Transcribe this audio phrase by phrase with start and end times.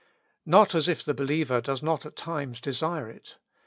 [0.47, 3.37] Not as if the believer does not at times desire it.